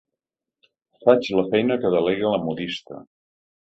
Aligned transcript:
Faig 1.03 1.29
la 1.39 1.45
feina 1.51 1.77
que 1.83 1.93
delega 1.99 2.35
la 2.37 2.43
modista. 2.47 3.03